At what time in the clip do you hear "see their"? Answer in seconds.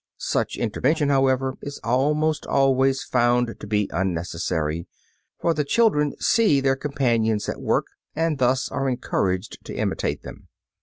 6.19-6.75